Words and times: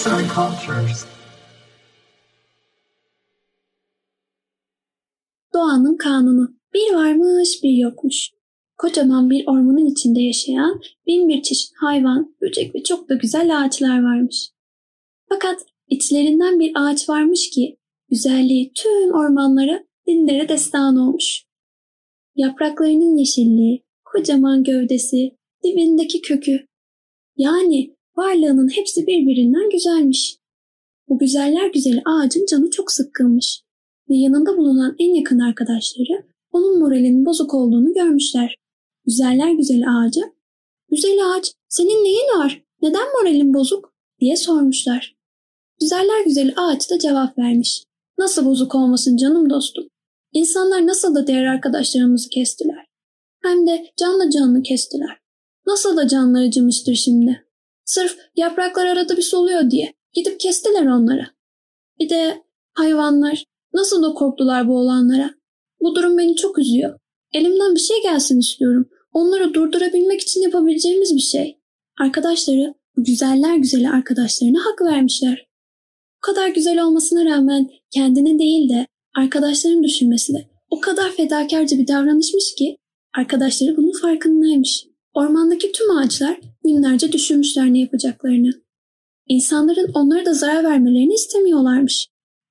Arts 0.00 0.06
and 0.06 0.28
Cultures. 0.28 1.04
Doğanın 5.54 5.96
kanunu. 5.96 6.54
Bir 6.74 6.94
varmış 6.94 7.62
bir 7.62 7.70
yokmuş. 7.70 8.30
Kocaman 8.78 9.30
bir 9.30 9.46
ormanın 9.46 9.86
içinde 9.86 10.20
yaşayan 10.20 10.80
bin 11.06 11.28
bir 11.28 11.42
çeşit 11.42 11.72
hayvan, 11.80 12.34
böcek 12.40 12.74
ve 12.74 12.82
çok 12.82 13.08
da 13.08 13.14
güzel 13.14 13.60
ağaçlar 13.60 14.02
varmış. 14.02 14.50
Fakat 15.28 15.60
içlerinden 15.88 16.60
bir 16.60 16.72
ağaç 16.74 17.08
varmış 17.08 17.50
ki 17.50 17.78
güzelliği 18.08 18.72
tüm 18.74 19.14
ormanlara, 19.14 19.84
dillere 20.06 20.48
destan 20.48 20.96
olmuş. 20.96 21.44
Yapraklarının 22.36 23.16
yeşilliği, 23.16 23.84
kocaman 24.04 24.64
gövdesi, 24.64 25.36
dibindeki 25.64 26.20
kökü. 26.20 26.66
Yani 27.36 27.99
varlığının 28.20 28.68
hepsi 28.68 29.06
birbirinden 29.06 29.70
güzelmiş. 29.70 30.36
Bu 31.08 31.18
güzeller 31.18 31.70
güzeli 31.74 32.02
ağacın 32.04 32.46
canı 32.46 32.70
çok 32.70 32.92
sıkkınmış 32.92 33.60
ve 34.10 34.16
yanında 34.16 34.56
bulunan 34.56 34.96
en 34.98 35.14
yakın 35.14 35.38
arkadaşları 35.38 36.24
onun 36.52 36.78
moralinin 36.78 37.26
bozuk 37.26 37.54
olduğunu 37.54 37.94
görmüşler. 37.94 38.56
Güzeller 39.06 39.52
güzeli 39.52 39.84
ağacı, 39.88 40.20
''Güzel 40.90 41.18
ağaç, 41.26 41.52
senin 41.68 42.04
neyin 42.04 42.38
var? 42.38 42.62
Neden 42.82 43.12
moralin 43.12 43.54
bozuk?'' 43.54 43.92
diye 44.20 44.36
sormuşlar. 44.36 45.16
Güzeller 45.80 46.24
güzeli 46.24 46.54
ağaç 46.56 46.90
da 46.90 46.98
cevap 46.98 47.38
vermiş. 47.38 47.84
''Nasıl 48.18 48.46
bozuk 48.46 48.74
olmasın 48.74 49.16
canım 49.16 49.50
dostum? 49.50 49.88
İnsanlar 50.32 50.86
nasıl 50.86 51.14
da 51.14 51.26
diğer 51.26 51.44
arkadaşlarımızı 51.44 52.28
kestiler. 52.28 52.86
Hem 53.42 53.66
de 53.66 53.92
canlı 53.96 54.30
canlı 54.30 54.62
kestiler. 54.62 55.18
Nasıl 55.66 55.96
da 55.96 56.08
canları 56.08 56.44
acımıştır 56.46 56.94
şimdi. 56.94 57.49
Sırf 57.90 58.18
yapraklar 58.36 58.86
arada 58.86 59.16
bir 59.16 59.22
soluyor 59.22 59.70
diye 59.70 59.94
gidip 60.12 60.40
kestiler 60.40 60.86
onları. 60.86 61.26
Bir 62.00 62.08
de 62.08 62.42
hayvanlar 62.72 63.44
nasıl 63.74 64.02
da 64.02 64.14
korktular 64.14 64.68
bu 64.68 64.78
olanlara. 64.78 65.34
Bu 65.80 65.94
durum 65.94 66.18
beni 66.18 66.36
çok 66.36 66.58
üzüyor. 66.58 66.98
Elimden 67.32 67.74
bir 67.74 67.80
şey 67.80 68.02
gelsin 68.02 68.40
istiyorum. 68.40 68.88
Onları 69.12 69.54
durdurabilmek 69.54 70.20
için 70.20 70.40
yapabileceğimiz 70.40 71.14
bir 71.14 71.20
şey. 71.20 71.58
Arkadaşları 72.00 72.74
güzeller 72.96 73.56
güzeli 73.56 73.90
arkadaşlarına 73.90 74.58
hak 74.58 74.82
vermişler. 74.82 75.46
Bu 76.16 76.20
kadar 76.20 76.48
güzel 76.48 76.82
olmasına 76.82 77.24
rağmen 77.24 77.70
kendini 77.90 78.38
değil 78.38 78.68
de 78.68 78.86
arkadaşlarını 79.16 79.82
düşünmesi 79.82 80.34
de 80.34 80.48
o 80.70 80.80
kadar 80.80 81.10
fedakarca 81.10 81.78
bir 81.78 81.88
davranışmış 81.88 82.54
ki 82.58 82.76
arkadaşları 83.16 83.76
bunun 83.76 84.00
farkındaymış. 84.00 84.89
Ormandaki 85.14 85.72
tüm 85.72 85.90
ağaçlar 85.90 86.40
günlerce 86.64 87.12
düşünmüşler 87.12 87.72
ne 87.72 87.80
yapacaklarını. 87.80 88.50
İnsanların 89.28 89.90
onlara 89.94 90.26
da 90.26 90.34
zarar 90.34 90.64
vermelerini 90.64 91.14
istemiyorlarmış. 91.14 92.08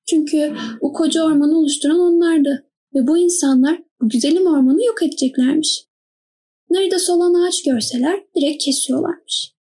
Çünkü 0.09 0.55
bu 0.81 0.93
koca 0.93 1.23
ormanı 1.23 1.59
oluşturan 1.59 1.99
onlardı 1.99 2.65
ve 2.95 3.07
bu 3.07 3.17
insanlar 3.17 3.83
bu 4.02 4.09
güzelim 4.09 4.47
ormanı 4.47 4.85
yok 4.85 5.03
edeceklermiş. 5.03 5.85
Nerede 6.69 6.99
solan 6.99 7.33
ağaç 7.33 7.63
görseler 7.63 8.23
direkt 8.35 8.63
kesiyorlarmış. 8.63 9.53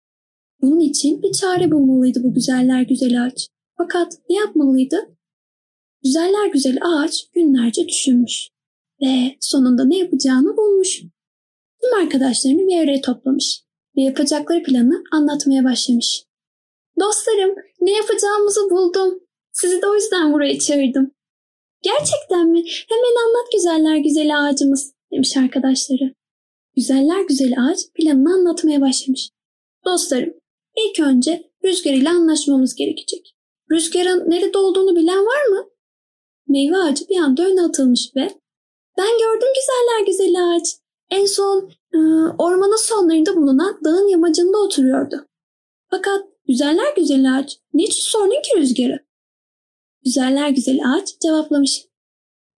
Bunun 0.63 0.81
için 0.81 1.23
bir 1.23 1.33
çare 1.33 1.71
bulmalıydı 1.71 2.25
bu 2.25 2.35
güzeller 2.35 2.83
güzel 2.83 3.25
ağaç. 3.25 3.49
Fakat 3.77 4.13
ne 4.31 4.37
yapmalıydı? 4.37 4.97
Güzeller 6.03 6.47
güzel 6.53 6.79
ağaç 6.83 7.29
günlerce 7.35 7.89
düşünmüş 7.89 8.49
ve 9.03 9.37
sonunda 9.41 9.85
ne 9.85 9.99
yapacağını 9.99 10.57
bulmuş. 10.57 11.03
Tüm 11.83 11.95
arkadaşlarını 11.95 12.67
bir 12.67 12.85
araya 12.85 13.01
toplamış 13.01 13.63
ve 13.97 14.03
yapacakları 14.03 14.63
planı 14.63 15.05
anlatmaya 15.13 15.65
başlamış. 15.65 16.25
Dostlarım 17.01 17.55
ne 17.81 17.93
yapacağımızı 17.93 18.71
buldum. 18.71 19.21
Sizi 19.53 19.83
de 19.83 19.87
o 19.87 19.95
yüzden 19.95 20.33
buraya 20.33 20.59
çağırdım. 20.59 21.11
Gerçekten 21.83 22.49
mi? 22.49 22.65
Hemen 22.89 23.27
anlat 23.27 23.53
güzeller 23.53 23.97
güzeli 23.97 24.37
ağacımız 24.37 24.93
demiş 25.13 25.37
arkadaşları. 25.37 26.15
Güzeller 26.77 27.21
güzeli 27.21 27.55
ağaç 27.61 27.79
planını 27.95 28.35
anlatmaya 28.35 28.81
başlamış. 28.81 29.31
Dostlarım 29.85 30.35
ilk 30.77 31.01
önce 31.01 31.51
Rüzgar 31.65 31.93
ile 31.93 32.11
anlaşmamız 32.11 32.75
gerekecek. 32.75 33.37
Rüzgarın 33.73 34.31
nerede 34.31 34.59
olduğunu 34.59 34.97
bilen 34.97 35.27
var 35.27 35.47
mı? 35.47 35.71
Meyve 36.49 36.77
ağacı 36.77 37.09
bir 37.09 37.17
anda 37.17 37.47
öne 37.47 37.63
atılmış 37.63 38.17
ve 38.17 38.31
ben 38.99 39.19
gördüm 39.19 39.49
güzeller 39.55 40.07
güzeli 40.07 40.41
ağaç. 40.43 40.86
En 41.11 41.27
son 41.27 41.71
e, 41.95 41.99
ormanın 42.39 42.87
sonlarında 42.87 43.37
bulunan 43.37 43.81
dağın 43.85 44.09
yamacında 44.09 44.59
oturuyordu. 44.59 45.27
Fakat 45.91 46.25
güzeller 46.49 46.95
güzeli 46.97 47.31
ağaç 47.31 47.59
niçin 47.75 48.01
sordun 48.01 48.43
ki 48.43 48.61
rüzgarı? 48.61 49.07
Güzeller 50.05 50.49
güzeli 50.49 50.81
ağaç 50.87 51.21
cevaplamış. 51.23 51.87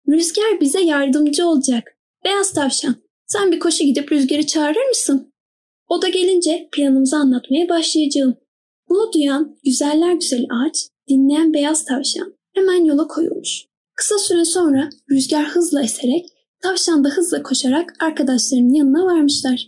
Rüzgar 0.09 0.62
bize 0.62 0.81
yardımcı 0.81 1.47
olacak. 1.47 1.97
Beyaz 2.24 2.53
tavşan 2.53 2.96
sen 3.28 3.52
bir 3.52 3.59
koşu 3.59 3.84
gidip 3.84 4.12
rüzgarı 4.12 4.46
çağırır 4.46 4.88
mısın? 4.88 5.34
O 5.88 6.02
da 6.02 6.07
gelince 6.07 6.69
planımızı 6.72 7.16
anlatmaya 7.18 7.69
başlayacağım. 7.69 8.36
Bunu 8.90 9.13
duyan 9.13 9.57
güzeller 9.63 10.13
güzeli 10.13 10.47
ağaç, 10.50 10.90
dinleyen 11.09 11.53
beyaz 11.53 11.86
tavşan 11.86 12.34
hemen 12.53 12.86
yola 12.86 13.07
koyulmuş. 13.07 13.66
Kısa 13.96 14.18
süre 14.18 14.46
sonra 14.46 14.90
rüzgar 15.12 15.46
hızla 15.46 15.84
eserek, 15.84 16.30
tavşan 16.62 17.03
da 17.03 17.09
hızla 17.09 17.44
koşarak 17.44 17.94
arkadaşlarının 18.00 18.73
yanına 18.73 19.06
varmışlar. 19.06 19.68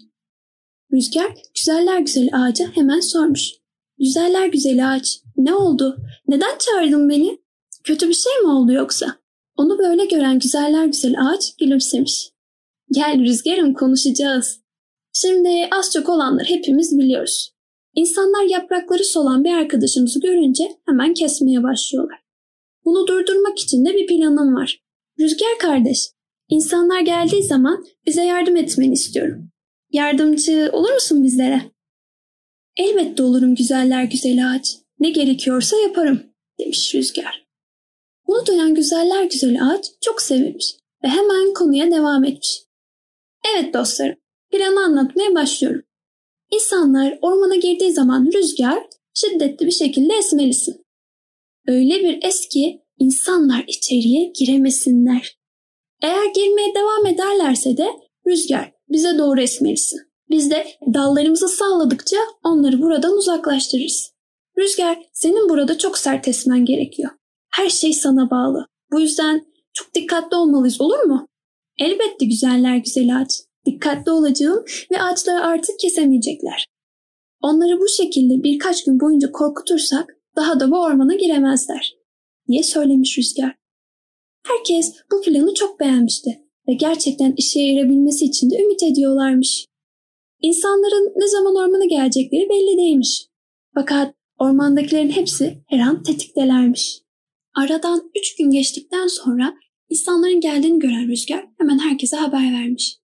Rüzgar 0.93 1.33
güzeller 1.55 1.99
güzeli 1.99 2.29
ağaca 2.33 2.65
hemen 2.73 2.99
sormuş. 2.99 3.51
Güzeller 3.99 4.47
güzeli 4.47 4.85
ağaç, 4.85 5.21
ne 5.37 5.53
oldu? 5.53 5.97
Neden 6.27 6.57
çağırdın 6.59 7.09
beni? 7.09 7.39
Kötü 7.83 8.09
bir 8.09 8.13
şey 8.13 8.39
mi 8.41 8.47
oldu 8.47 8.71
yoksa? 8.71 9.15
Onu 9.57 9.79
böyle 9.79 10.05
gören 10.05 10.39
güzeller 10.39 10.85
güzel 10.85 11.15
ağaç 11.19 11.55
gülümsemiş. 11.59 12.31
Gel 12.91 13.19
rüzgarım 13.19 13.73
konuşacağız. 13.73 14.59
Şimdi 15.13 15.67
az 15.71 15.93
çok 15.93 16.09
olanları 16.09 16.45
hepimiz 16.45 16.97
biliyoruz. 16.97 17.53
İnsanlar 17.95 18.43
yaprakları 18.43 19.03
solan 19.03 19.43
bir 19.43 19.53
arkadaşımızı 19.53 20.19
görünce 20.19 20.77
hemen 20.85 21.13
kesmeye 21.13 21.63
başlıyorlar. 21.63 22.19
Bunu 22.85 23.07
durdurmak 23.07 23.59
için 23.59 23.85
de 23.85 23.93
bir 23.93 24.07
planım 24.07 24.55
var. 24.55 24.83
Rüzgar 25.19 25.57
kardeş, 25.59 26.09
insanlar 26.49 27.01
geldiği 27.01 27.43
zaman 27.43 27.85
bize 28.05 28.23
yardım 28.23 28.55
etmeni 28.55 28.93
istiyorum. 28.93 29.51
Yardımcı 29.91 30.69
olur 30.73 30.93
musun 30.93 31.23
bizlere? 31.23 31.71
Elbette 32.77 33.23
olurum 33.23 33.55
güzeller 33.55 34.03
güzel 34.03 34.51
ağaç. 34.51 34.77
Ne 34.99 35.09
gerekiyorsa 35.09 35.77
yaparım 35.77 36.23
demiş 36.59 36.95
Rüzgar. 36.95 37.47
Bunu 38.27 38.45
duyan 38.45 38.75
güzeller 38.75 39.23
güzel 39.23 39.57
ağaç 39.65 39.85
çok 40.01 40.21
sevinmiş 40.21 40.75
ve 41.03 41.07
hemen 41.07 41.53
konuya 41.53 41.91
devam 41.91 42.23
etmiş. 42.23 42.63
Evet 43.53 43.73
dostlarım, 43.73 44.17
planı 44.51 44.79
anlatmaya 44.79 45.35
başlıyorum. 45.35 45.83
İnsanlar 46.51 47.19
ormana 47.21 47.55
girdiği 47.55 47.93
zaman 47.93 48.31
rüzgar 48.33 48.83
şiddetli 49.13 49.65
bir 49.65 49.71
şekilde 49.71 50.13
esmelisin. 50.13 50.85
Öyle 51.67 51.99
bir 51.99 52.23
es 52.23 52.47
ki 52.47 52.81
insanlar 52.99 53.63
içeriye 53.67 54.31
giremesinler. 54.39 55.38
Eğer 56.01 56.25
girmeye 56.35 56.75
devam 56.75 57.05
ederlerse 57.05 57.77
de 57.77 57.87
rüzgar 58.27 58.73
bize 58.89 59.17
doğru 59.17 59.41
esmelisin. 59.41 59.99
Biz 60.29 60.51
de 60.51 60.67
dallarımızı 60.93 61.47
salladıkça 61.47 62.17
onları 62.43 62.81
buradan 62.81 63.17
uzaklaştırırız. 63.17 64.11
Rüzgar 64.57 64.99
senin 65.13 65.49
burada 65.49 65.77
çok 65.77 65.97
sert 65.97 66.27
esmen 66.27 66.65
gerekiyor. 66.65 67.11
Her 67.51 67.69
şey 67.69 67.93
sana 67.93 68.29
bağlı. 68.29 68.67
Bu 68.91 68.99
yüzden 68.99 69.45
çok 69.73 69.93
dikkatli 69.93 70.37
olmalıyız 70.37 70.81
olur 70.81 70.99
mu? 70.99 71.27
Elbette 71.79 72.25
güzeller 72.25 72.77
güzel 72.77 73.21
ağaç. 73.21 73.29
Dikkatli 73.65 74.11
olacağım 74.11 74.65
ve 74.91 75.01
ağaçları 75.01 75.43
artık 75.45 75.79
kesemeyecekler. 75.79 76.65
Onları 77.41 77.79
bu 77.79 77.87
şekilde 77.87 78.43
birkaç 78.43 78.83
gün 78.83 78.99
boyunca 78.99 79.31
korkutursak 79.31 80.15
daha 80.35 80.59
da 80.59 80.71
bu 80.71 80.81
ormana 80.81 81.15
giremezler 81.15 81.93
diye 82.47 82.63
söylemiş 82.63 83.17
Rüzgar. 83.17 83.58
Herkes 84.43 84.95
bu 85.11 85.21
planı 85.21 85.53
çok 85.53 85.79
beğenmişti 85.79 86.39
ve 86.67 86.73
gerçekten 86.73 87.33
işe 87.37 87.59
yarayabilmesi 87.59 88.25
için 88.25 88.49
de 88.49 88.63
ümit 88.63 88.83
ediyorlarmış. 88.83 89.65
İnsanların 90.41 91.13
ne 91.15 91.27
zaman 91.27 91.55
ormana 91.55 91.85
gelecekleri 91.85 92.49
belli 92.49 92.77
değilmiş. 92.77 93.25
Fakat 93.73 94.15
ormandakilerin 94.39 95.09
hepsi 95.09 95.63
her 95.67 95.79
an 95.79 96.03
tetiktelermiş. 96.03 97.01
Aradan 97.55 98.11
üç 98.19 98.35
gün 98.35 98.51
geçtikten 98.51 99.07
sonra 99.07 99.53
insanların 99.89 100.39
geldiğini 100.39 100.79
gören 100.79 101.07
Rüzgar 101.07 101.45
hemen 101.57 101.79
herkese 101.79 102.17
haber 102.17 102.53
vermiş. 102.53 102.97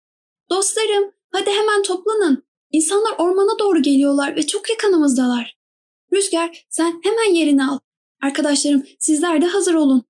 Dostlarım 0.50 1.12
hadi 1.32 1.50
hemen 1.50 1.84
toplanın. 1.84 2.44
İnsanlar 2.72 3.14
ormana 3.18 3.60
doğru 3.60 3.82
geliyorlar 3.82 4.36
ve 4.36 4.48
çok 4.48 4.70
yakınımızdalar. 4.70 5.58
Rüzgar 6.14 6.66
sen 6.70 7.02
hemen 7.04 7.34
yerini 7.34 7.66
al. 7.66 7.80
Arkadaşlarım 8.24 8.84
sizler 9.00 9.42
de 9.42 9.46
hazır 9.46 9.74
olun. 9.74 10.04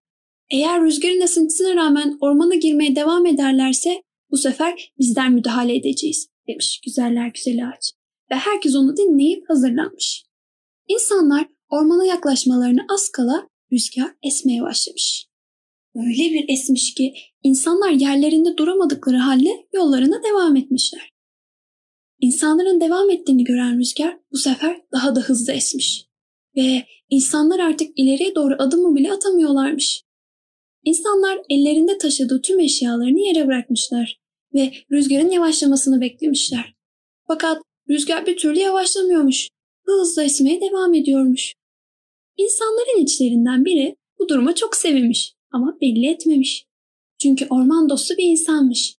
Eğer 0.49 0.83
rüzgarın 0.83 1.21
esintisine 1.21 1.75
rağmen 1.75 2.17
ormana 2.21 2.55
girmeye 2.55 2.95
devam 2.95 3.25
ederlerse 3.25 4.03
bu 4.31 4.37
sefer 4.37 4.93
bizden 4.99 5.33
müdahale 5.33 5.75
edeceğiz 5.75 6.27
demiş 6.47 6.81
güzeller 6.85 7.31
güzel 7.35 7.69
ağaç. 7.69 7.91
Ve 8.31 8.35
herkes 8.35 8.75
onu 8.75 8.97
dinleyip 8.97 9.49
hazırlanmış. 9.49 10.25
İnsanlar 10.87 11.47
ormana 11.69 12.05
yaklaşmalarına 12.05 12.85
az 12.93 13.09
kala 13.09 13.49
rüzgar 13.73 14.15
esmeye 14.23 14.61
başlamış. 14.61 15.27
Öyle 15.95 16.33
bir 16.33 16.45
esmiş 16.49 16.93
ki 16.93 17.13
insanlar 17.43 17.89
yerlerinde 17.89 18.57
duramadıkları 18.57 19.17
halde 19.17 19.67
yollarına 19.73 20.23
devam 20.23 20.55
etmişler. 20.55 21.11
İnsanların 22.19 22.81
devam 22.81 23.09
ettiğini 23.09 23.43
gören 23.43 23.79
rüzgar 23.79 24.19
bu 24.31 24.37
sefer 24.37 24.81
daha 24.91 25.15
da 25.15 25.19
hızlı 25.19 25.53
esmiş. 25.53 26.05
Ve 26.55 26.85
insanlar 27.09 27.59
artık 27.59 27.99
ileriye 27.99 28.35
doğru 28.35 28.55
adımı 28.59 28.95
bile 28.95 29.11
atamıyorlarmış. 29.11 30.04
İnsanlar 30.85 31.39
ellerinde 31.49 31.97
taşıdığı 31.97 32.41
tüm 32.41 32.59
eşyalarını 32.59 33.19
yere 33.19 33.47
bırakmışlar 33.47 34.19
ve 34.53 34.71
rüzgarın 34.91 35.29
yavaşlamasını 35.29 36.01
beklemişler. 36.01 36.75
Fakat 37.27 37.61
rüzgar 37.89 38.25
bir 38.25 38.37
türlü 38.37 38.59
yavaşlamıyormuş. 38.59 39.49
Hızla 39.85 40.23
esmeye 40.23 40.61
devam 40.61 40.93
ediyormuş. 40.93 41.53
İnsanların 42.37 43.03
içlerinden 43.03 43.65
biri 43.65 43.95
bu 44.19 44.29
duruma 44.29 44.55
çok 44.55 44.75
sevinmiş 44.75 45.33
ama 45.51 45.77
belli 45.81 46.07
etmemiş. 46.07 46.65
Çünkü 47.21 47.47
orman 47.49 47.89
dostu 47.89 48.17
bir 48.17 48.23
insanmış. 48.23 48.95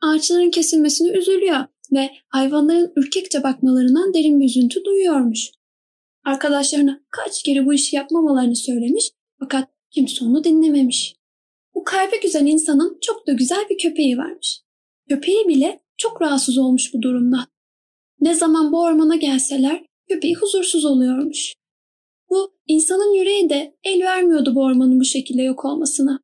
Ağaçların 0.00 0.50
kesilmesini 0.50 1.16
üzülüyor 1.16 1.64
ve 1.92 2.10
hayvanların 2.28 2.92
ürkekçe 2.96 3.42
bakmalarından 3.42 4.14
derin 4.14 4.40
bir 4.40 4.46
üzüntü 4.46 4.84
duyuyormuş. 4.84 5.50
Arkadaşlarına 6.24 7.00
kaç 7.10 7.42
kere 7.42 7.66
bu 7.66 7.74
işi 7.74 7.96
yapmamalarını 7.96 8.56
söylemiş 8.56 9.10
fakat 9.38 9.68
kimse 9.90 10.24
onu 10.24 10.44
dinlememiş. 10.44 11.21
Bu 11.74 11.84
kalbi 11.84 12.20
güzel 12.22 12.46
insanın 12.46 12.98
çok 13.00 13.26
da 13.26 13.32
güzel 13.32 13.66
bir 13.70 13.78
köpeği 13.78 14.18
varmış. 14.18 14.60
Köpeği 15.08 15.48
bile 15.48 15.80
çok 15.96 16.22
rahatsız 16.22 16.58
olmuş 16.58 16.94
bu 16.94 17.02
durumda. 17.02 17.46
Ne 18.20 18.34
zaman 18.34 18.72
bu 18.72 18.82
ormana 18.82 19.16
gelseler 19.16 19.84
köpeği 20.08 20.34
huzursuz 20.34 20.84
oluyormuş. 20.84 21.54
Bu 22.30 22.54
insanın 22.66 23.14
yüreği 23.14 23.50
de 23.50 23.76
el 23.84 24.02
vermiyordu 24.02 24.54
bu 24.54 24.62
ormanın 24.62 25.00
bu 25.00 25.04
şekilde 25.04 25.42
yok 25.42 25.64
olmasına. 25.64 26.20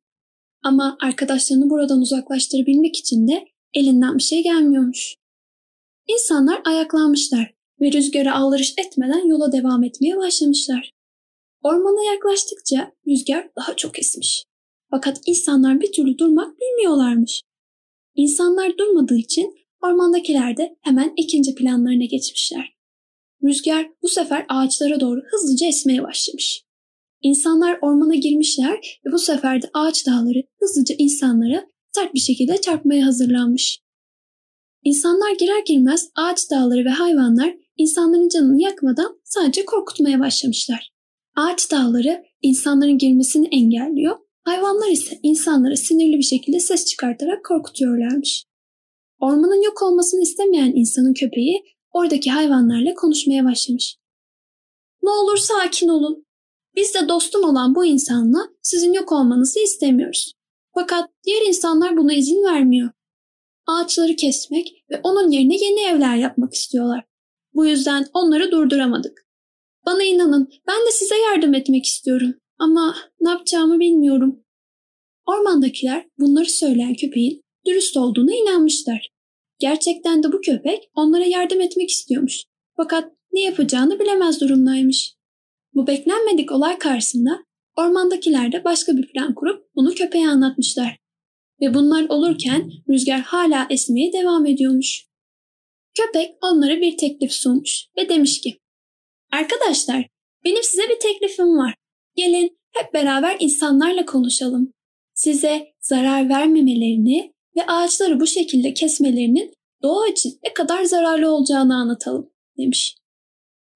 Ama 0.63 0.97
arkadaşlarını 1.01 1.69
buradan 1.69 2.01
uzaklaştırabilmek 2.01 2.97
için 2.97 3.27
de 3.27 3.47
elinden 3.73 4.17
bir 4.17 4.23
şey 4.23 4.43
gelmiyormuş. 4.43 5.15
İnsanlar 6.07 6.61
ayaklanmışlar 6.65 7.53
ve 7.81 7.91
rüzgara 7.91 8.35
aldırış 8.35 8.73
etmeden 8.77 9.27
yola 9.27 9.51
devam 9.51 9.83
etmeye 9.83 10.17
başlamışlar. 10.17 10.91
Ormana 11.63 12.13
yaklaştıkça 12.13 12.91
rüzgar 13.07 13.49
daha 13.55 13.75
çok 13.75 13.99
esmiş. 13.99 14.45
Fakat 14.91 15.21
insanlar 15.25 15.81
bir 15.81 15.91
türlü 15.91 16.17
durmak 16.17 16.59
bilmiyorlarmış. 16.59 17.41
İnsanlar 18.15 18.77
durmadığı 18.77 19.17
için 19.17 19.55
ormandakiler 19.81 20.57
de 20.57 20.77
hemen 20.81 21.13
ikinci 21.17 21.55
planlarına 21.55 22.05
geçmişler. 22.05 22.79
Rüzgar 23.43 23.89
bu 24.01 24.07
sefer 24.07 24.45
ağaçlara 24.49 24.99
doğru 24.99 25.21
hızlıca 25.31 25.67
esmeye 25.67 26.03
başlamış. 26.03 26.63
İnsanlar 27.21 27.79
ormana 27.81 28.15
girmişler 28.15 29.01
ve 29.05 29.11
bu 29.11 29.19
sefer 29.19 29.61
de 29.61 29.69
ağaç 29.73 30.07
dağları 30.07 30.43
hızlıca 30.59 30.95
insanlara 30.97 31.67
sert 31.95 32.13
bir 32.13 32.19
şekilde 32.19 32.61
çarpmaya 32.61 33.05
hazırlanmış. 33.05 33.79
İnsanlar 34.83 35.35
girer 35.39 35.63
girmez 35.65 36.09
ağaç 36.15 36.51
dağları 36.51 36.85
ve 36.85 36.89
hayvanlar 36.89 37.55
insanların 37.77 38.29
canını 38.29 38.61
yakmadan 38.61 39.19
sadece 39.23 39.65
korkutmaya 39.65 40.19
başlamışlar. 40.19 40.91
Ağaç 41.35 41.71
dağları 41.71 42.23
insanların 42.41 42.97
girmesini 42.97 43.47
engelliyor, 43.47 44.17
hayvanlar 44.43 44.89
ise 44.89 45.19
insanlara 45.23 45.75
sinirli 45.75 46.17
bir 46.17 46.23
şekilde 46.23 46.59
ses 46.59 46.85
çıkartarak 46.85 47.45
korkutuyorlarmış. 47.45 48.45
Ormanın 49.19 49.63
yok 49.63 49.81
olmasını 49.81 50.21
istemeyen 50.21 50.71
insanın 50.75 51.13
köpeği 51.13 51.63
oradaki 51.91 52.31
hayvanlarla 52.31 52.93
konuşmaya 52.93 53.45
başlamış. 53.45 53.97
Ne 55.03 55.09
olur 55.09 55.37
sakin 55.37 55.87
olun. 55.87 56.25
Biz 56.75 56.93
de 56.93 57.07
dostum 57.07 57.43
olan 57.43 57.75
bu 57.75 57.85
insanla 57.85 58.49
sizin 58.61 58.93
yok 58.93 59.11
olmanızı 59.11 59.59
istemiyoruz. 59.59 60.33
Fakat 60.73 61.09
diğer 61.25 61.41
insanlar 61.47 61.97
buna 61.97 62.13
izin 62.13 62.43
vermiyor. 62.43 62.89
Ağaçları 63.67 64.15
kesmek 64.15 64.85
ve 64.91 65.01
onun 65.03 65.31
yerine 65.31 65.55
yeni 65.55 65.81
evler 65.81 66.15
yapmak 66.15 66.53
istiyorlar. 66.53 67.05
Bu 67.53 67.65
yüzden 67.65 68.05
onları 68.13 68.51
durduramadık. 68.51 69.25
Bana 69.85 70.03
inanın 70.03 70.49
ben 70.67 70.87
de 70.87 70.91
size 70.91 71.17
yardım 71.17 71.53
etmek 71.53 71.85
istiyorum 71.85 72.33
ama 72.59 72.95
ne 73.19 73.29
yapacağımı 73.29 73.79
bilmiyorum. 73.79 74.43
Ormandakiler 75.25 76.05
bunları 76.19 76.49
söyleyen 76.49 76.93
köpeğin 76.93 77.41
dürüst 77.65 77.97
olduğuna 77.97 78.35
inanmışlar. 78.35 79.09
Gerçekten 79.59 80.23
de 80.23 80.31
bu 80.31 80.41
köpek 80.41 80.89
onlara 80.95 81.25
yardım 81.25 81.61
etmek 81.61 81.89
istiyormuş. 81.89 82.43
Fakat 82.77 83.11
ne 83.31 83.41
yapacağını 83.41 83.99
bilemez 83.99 84.41
durumdaymış. 84.41 85.13
Bu 85.73 85.87
beklenmedik 85.87 86.51
olay 86.51 86.77
karşısında 86.77 87.43
ormandakiler 87.77 88.51
de 88.51 88.63
başka 88.63 88.97
bir 88.97 89.07
plan 89.07 89.35
kurup 89.35 89.65
bunu 89.75 89.93
köpeğe 89.93 90.27
anlatmışlar. 90.27 90.97
Ve 91.61 91.73
bunlar 91.73 92.09
olurken 92.09 92.71
rüzgar 92.89 93.21
hala 93.21 93.67
esmeye 93.69 94.13
devam 94.13 94.45
ediyormuş. 94.45 95.05
Köpek 95.97 96.35
onlara 96.41 96.81
bir 96.81 96.97
teklif 96.97 97.31
sunmuş 97.31 97.85
ve 97.97 98.09
demiş 98.09 98.41
ki 98.41 98.59
Arkadaşlar 99.31 100.07
benim 100.45 100.63
size 100.63 100.89
bir 100.89 100.99
teklifim 100.99 101.57
var. 101.57 101.75
Gelin 102.19 102.57
hep 102.71 102.93
beraber 102.93 103.37
insanlarla 103.39 104.05
konuşalım. 104.05 104.73
Size 105.13 105.67
zarar 105.81 106.29
vermemelerini 106.29 107.33
ve 107.55 107.65
ağaçları 107.67 108.19
bu 108.19 108.27
şekilde 108.27 108.73
kesmelerinin 108.73 109.53
doğa 109.83 110.07
için 110.07 110.39
ne 110.43 110.53
kadar 110.53 110.83
zararlı 110.83 111.31
olacağını 111.31 111.75
anlatalım 111.75 112.29
demiş. 112.57 112.95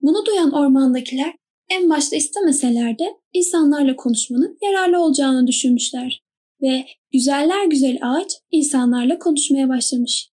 Bunu 0.02 0.26
duyan 0.26 0.52
ormandakiler 0.52 1.36
en 1.70 1.90
başta 1.90 2.16
istemeseler 2.16 3.00
de 3.00 3.18
insanlarla 3.34 3.96
konuşmanın 3.96 4.58
yararlı 4.62 5.04
olacağını 5.04 5.48
düşünmüşler 5.48 6.24
ve 6.62 6.86
güzeller 7.12 7.66
güzel 7.66 8.00
ağaç 8.02 8.32
insanlarla 8.52 9.20
konuşmaya 9.20 9.70
başlamış. 9.70 10.30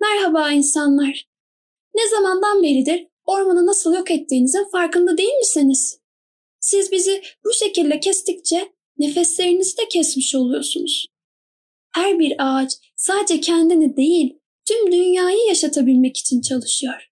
Merhaba 0.00 0.52
insanlar. 0.52 1.26
Ne 1.94 2.08
zamandan 2.08 2.62
beridir 2.62 3.06
ormanı 3.24 3.66
nasıl 3.66 3.94
yok 3.94 4.10
ettiğinizin 4.10 4.70
farkında 4.72 5.18
değil 5.18 5.34
misiniz? 5.38 6.03
Siz 6.64 6.92
bizi 6.92 7.22
bu 7.44 7.52
şekilde 7.52 8.00
kestikçe 8.00 8.72
nefeslerinizi 8.98 9.76
de 9.76 9.88
kesmiş 9.88 10.34
oluyorsunuz. 10.34 11.06
Her 11.94 12.18
bir 12.18 12.34
ağaç 12.38 12.72
sadece 12.96 13.40
kendini 13.40 13.96
değil, 13.96 14.38
tüm 14.68 14.92
dünyayı 14.92 15.38
yaşatabilmek 15.48 16.16
için 16.16 16.40
çalışıyor. 16.40 17.10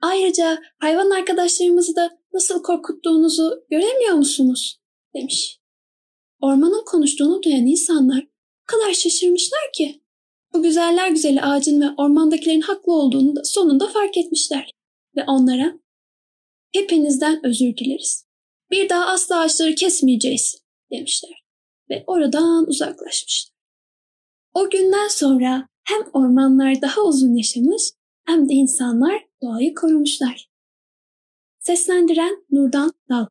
Ayrıca 0.00 0.62
hayvan 0.78 1.10
arkadaşlarımızı 1.10 1.96
da 1.96 2.18
nasıl 2.32 2.62
korkuttuğunuzu 2.62 3.64
göremiyor 3.70 4.14
musunuz? 4.14 4.80
demiş. 5.16 5.60
Ormanın 6.40 6.84
konuştuğunu 6.84 7.42
duyan 7.42 7.66
insanlar 7.66 8.22
o 8.62 8.66
kadar 8.66 8.94
şaşırmışlar 8.94 9.72
ki. 9.74 10.02
Bu 10.52 10.62
güzeller 10.62 11.08
güzeli 11.08 11.42
ağacın 11.42 11.80
ve 11.80 11.86
ormandakilerin 11.96 12.60
haklı 12.60 12.92
olduğunu 12.92 13.36
da 13.36 13.44
sonunda 13.44 13.88
fark 13.88 14.16
etmişler. 14.16 14.70
Ve 15.16 15.24
onlara 15.26 15.78
hepinizden 16.72 17.46
özür 17.46 17.76
dileriz. 17.76 18.24
Bir 18.74 18.88
daha 18.88 19.06
asla 19.06 19.40
ağaçları 19.40 19.74
kesmeyeceğiz 19.74 20.62
demişler. 20.90 21.44
Ve 21.90 22.04
oradan 22.06 22.68
uzaklaşmışlar. 22.68 23.54
O 24.54 24.70
günden 24.70 25.08
sonra 25.08 25.68
hem 25.84 26.02
ormanlar 26.12 26.82
daha 26.82 27.00
uzun 27.00 27.36
yaşamış 27.36 27.82
hem 28.26 28.48
de 28.48 28.52
insanlar 28.52 29.26
doğayı 29.42 29.74
korumuşlar. 29.74 30.48
Seslendiren 31.58 32.44
Nurdan 32.50 32.92
Dal 33.08 33.26